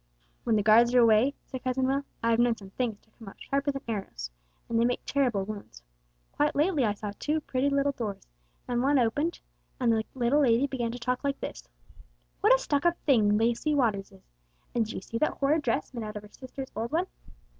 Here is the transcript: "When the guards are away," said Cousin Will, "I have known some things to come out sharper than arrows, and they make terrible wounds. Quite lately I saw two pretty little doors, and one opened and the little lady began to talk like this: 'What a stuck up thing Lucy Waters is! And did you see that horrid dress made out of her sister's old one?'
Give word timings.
"When 0.45 0.55
the 0.55 0.63
guards 0.63 0.95
are 0.95 0.99
away," 0.99 1.35
said 1.45 1.63
Cousin 1.63 1.85
Will, 1.85 2.03
"I 2.23 2.31
have 2.31 2.39
known 2.39 2.57
some 2.57 2.71
things 2.71 2.99
to 3.01 3.11
come 3.11 3.27
out 3.29 3.39
sharper 3.39 3.69
than 3.71 3.83
arrows, 3.87 4.31
and 4.67 4.79
they 4.79 4.83
make 4.83 5.05
terrible 5.05 5.45
wounds. 5.45 5.83
Quite 6.31 6.55
lately 6.55 6.83
I 6.85 6.95
saw 6.95 7.11
two 7.19 7.39
pretty 7.39 7.69
little 7.69 7.91
doors, 7.91 8.25
and 8.67 8.81
one 8.81 8.97
opened 8.97 9.41
and 9.79 9.93
the 9.93 10.03
little 10.15 10.41
lady 10.41 10.65
began 10.65 10.91
to 10.91 10.97
talk 10.99 11.23
like 11.23 11.39
this: 11.39 11.69
'What 12.39 12.51
a 12.51 12.57
stuck 12.57 12.83
up 12.83 12.97
thing 13.05 13.37
Lucy 13.37 13.75
Waters 13.75 14.11
is! 14.11 14.25
And 14.73 14.85
did 14.85 14.93
you 14.95 15.01
see 15.01 15.19
that 15.19 15.33
horrid 15.33 15.61
dress 15.61 15.93
made 15.93 16.03
out 16.03 16.15
of 16.15 16.23
her 16.23 16.29
sister's 16.29 16.71
old 16.75 16.91
one?' 16.91 17.05